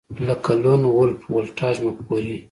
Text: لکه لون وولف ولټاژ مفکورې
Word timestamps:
لکه 0.27 0.51
لون 0.63 0.81
وولف 0.93 1.21
ولټاژ 1.33 1.75
مفکورې 1.85 2.37